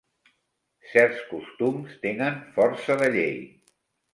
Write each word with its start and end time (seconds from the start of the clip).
Certs 0.93 1.19
costums 1.33 1.93
tenen 2.07 2.41
força 2.57 2.99
de 3.03 3.11
llei. 3.17 3.37